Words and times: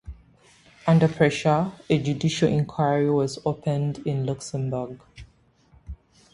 Under 0.87 1.07
pressure, 1.07 1.73
a 1.87 1.99
judicial 1.99 2.49
inquiry 2.49 3.07
was 3.11 3.37
opened 3.45 3.99
in 3.99 4.25
Luxembourg. 4.25 4.99